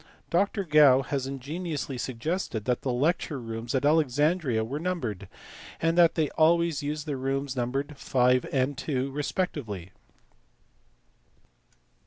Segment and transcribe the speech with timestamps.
[0.31, 5.29] Dr Gow has ingeniously suggested that the lecture rooms at Alexandria were numbered,
[5.79, 9.91] and that they always used the rooms numbered 5 and 2 respec tively.